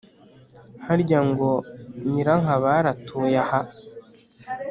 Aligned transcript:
Harya 0.85 1.19
ngo 1.29 1.49
nyirankabari 2.09 2.87
atuye 2.93 3.37
aha 3.43 3.61